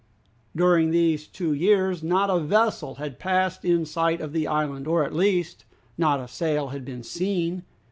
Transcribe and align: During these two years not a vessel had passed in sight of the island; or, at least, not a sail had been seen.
During 0.55 0.89
these 0.89 1.27
two 1.27 1.53
years 1.53 2.01
not 2.01 2.31
a 2.31 2.39
vessel 2.39 2.95
had 2.95 3.19
passed 3.19 3.63
in 3.63 3.85
sight 3.85 4.19
of 4.19 4.33
the 4.33 4.47
island; 4.47 4.87
or, 4.87 5.03
at 5.03 5.13
least, 5.13 5.63
not 5.95 6.19
a 6.19 6.27
sail 6.27 6.69
had 6.69 6.83
been 6.83 7.03
seen. 7.03 7.61